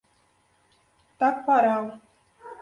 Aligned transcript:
Taquaral 1.19 1.87